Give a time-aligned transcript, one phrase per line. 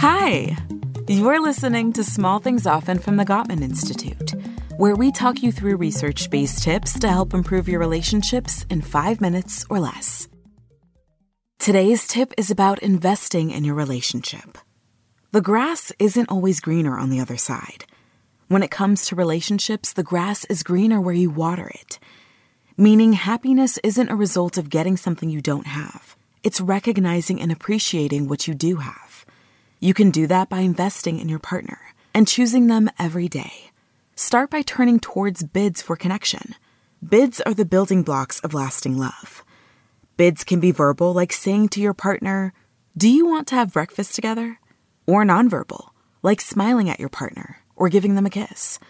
[0.00, 0.56] Hi!
[1.08, 4.32] You're listening to Small Things Often from the Gottman Institute,
[4.76, 9.20] where we talk you through research based tips to help improve your relationships in five
[9.20, 10.28] minutes or less.
[11.58, 14.56] Today's tip is about investing in your relationship.
[15.32, 17.84] The grass isn't always greener on the other side.
[18.46, 21.98] When it comes to relationships, the grass is greener where you water it.
[22.76, 28.28] Meaning, happiness isn't a result of getting something you don't have, it's recognizing and appreciating
[28.28, 29.07] what you do have.
[29.80, 31.78] You can do that by investing in your partner
[32.12, 33.70] and choosing them every day.
[34.16, 36.56] Start by turning towards bids for connection.
[37.06, 39.44] Bids are the building blocks of lasting love.
[40.16, 42.52] Bids can be verbal, like saying to your partner,
[42.96, 44.58] Do you want to have breakfast together?
[45.06, 45.90] Or nonverbal,
[46.22, 48.80] like smiling at your partner or giving them a kiss.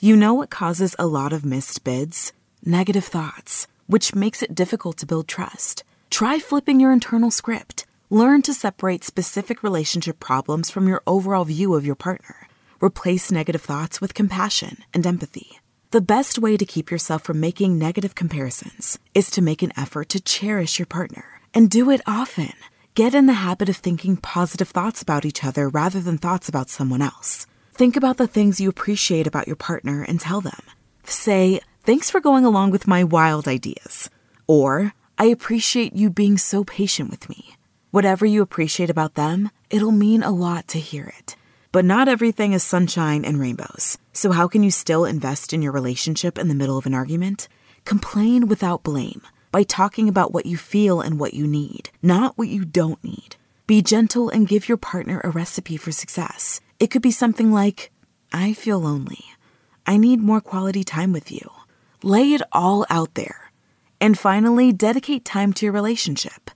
[0.00, 2.32] You know what causes a lot of missed bids?
[2.64, 5.84] Negative thoughts, which makes it difficult to build trust.
[6.10, 7.86] Try flipping your internal script.
[8.10, 12.46] Learn to separate specific relationship problems from your overall view of your partner.
[12.80, 15.58] Replace negative thoughts with compassion and empathy.
[15.90, 20.08] The best way to keep yourself from making negative comparisons is to make an effort
[20.10, 22.52] to cherish your partner and do it often.
[22.94, 26.70] Get in the habit of thinking positive thoughts about each other rather than thoughts about
[26.70, 27.48] someone else.
[27.74, 30.62] Think about the things you appreciate about your partner and tell them.
[31.02, 34.10] Say, Thanks for going along with my wild ideas.
[34.46, 37.56] Or, I appreciate you being so patient with me.
[37.90, 41.36] Whatever you appreciate about them, it'll mean a lot to hear it.
[41.72, 43.96] But not everything is sunshine and rainbows.
[44.12, 47.48] So, how can you still invest in your relationship in the middle of an argument?
[47.84, 52.48] Complain without blame by talking about what you feel and what you need, not what
[52.48, 53.36] you don't need.
[53.66, 56.60] Be gentle and give your partner a recipe for success.
[56.78, 57.90] It could be something like,
[58.32, 59.24] I feel lonely.
[59.86, 61.50] I need more quality time with you.
[62.02, 63.50] Lay it all out there.
[64.00, 66.50] And finally, dedicate time to your relationship.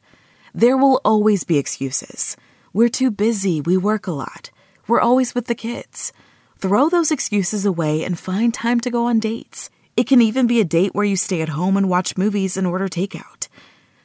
[0.54, 2.36] There will always be excuses.
[2.72, 4.50] We're too busy, we work a lot,
[4.86, 6.12] we're always with the kids.
[6.58, 9.70] Throw those excuses away and find time to go on dates.
[9.96, 12.66] It can even be a date where you stay at home and watch movies and
[12.66, 13.48] order takeout.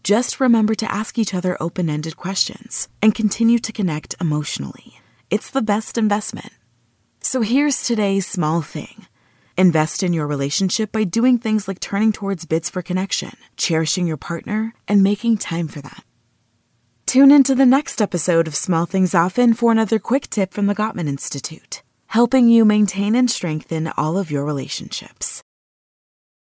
[0.03, 4.99] Just remember to ask each other open ended questions and continue to connect emotionally.
[5.29, 6.51] It's the best investment.
[7.21, 9.07] So here's today's small thing
[9.57, 14.17] invest in your relationship by doing things like turning towards bids for connection, cherishing your
[14.17, 16.01] partner, and making time for them.
[17.15, 20.75] Tune into the next episode of Small Things Often for another quick tip from the
[20.75, 25.41] Gottman Institute, helping you maintain and strengthen all of your relationships.